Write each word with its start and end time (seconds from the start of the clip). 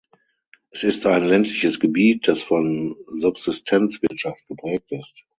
Es 0.71 0.83
ist 0.83 1.05
ein 1.05 1.23
ländliches 1.25 1.79
Gebiet, 1.79 2.27
das 2.27 2.41
von 2.41 2.95
Subsistenzwirtschaft 3.05 4.47
geprägt 4.47 4.91
ist. 4.93 5.25